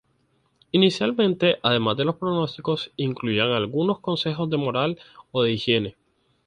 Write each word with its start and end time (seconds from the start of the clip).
Inicialmente, 0.71 1.57
además 1.61 1.95
de 1.95 2.05
los 2.05 2.15
pronósticos, 2.15 2.91
incluían 2.97 3.49
algunos 3.51 3.99
consejos 3.99 4.49
de 4.49 4.57
moral 4.57 4.97
o 5.31 5.43
de 5.43 5.51
higiene. 5.51 5.95